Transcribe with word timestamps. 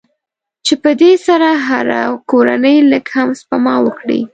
چې 0.65 0.73
په 0.83 0.91
دې 1.01 1.11
سره 1.27 1.49
که 1.57 1.61
هره 1.67 2.01
کورنۍ 2.31 2.77
لږ 2.91 3.05
هم 3.15 3.29
سپما 3.39 3.75
وکړي. 3.85 4.21